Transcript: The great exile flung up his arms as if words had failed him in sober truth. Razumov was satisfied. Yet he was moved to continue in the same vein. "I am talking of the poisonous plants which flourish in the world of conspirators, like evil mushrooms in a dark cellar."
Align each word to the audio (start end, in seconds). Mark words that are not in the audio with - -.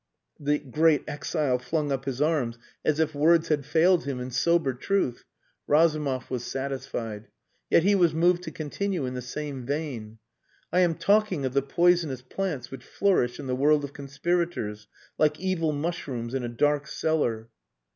The 0.39 0.57
great 0.57 1.03
exile 1.07 1.59
flung 1.59 1.91
up 1.91 2.05
his 2.05 2.23
arms 2.23 2.57
as 2.83 2.99
if 2.99 3.13
words 3.13 3.49
had 3.49 3.67
failed 3.67 4.05
him 4.05 4.19
in 4.19 4.31
sober 4.31 4.73
truth. 4.73 5.25
Razumov 5.67 6.31
was 6.31 6.43
satisfied. 6.43 7.27
Yet 7.69 7.83
he 7.83 7.93
was 7.93 8.11
moved 8.11 8.41
to 8.45 8.51
continue 8.51 9.05
in 9.05 9.13
the 9.13 9.21
same 9.21 9.63
vein. 9.63 10.17
"I 10.73 10.79
am 10.79 10.95
talking 10.95 11.45
of 11.45 11.53
the 11.53 11.61
poisonous 11.61 12.23
plants 12.23 12.71
which 12.71 12.83
flourish 12.83 13.39
in 13.39 13.45
the 13.45 13.55
world 13.55 13.83
of 13.83 13.93
conspirators, 13.93 14.87
like 15.19 15.39
evil 15.39 15.71
mushrooms 15.71 16.33
in 16.33 16.43
a 16.43 16.49
dark 16.49 16.87
cellar." 16.87 17.49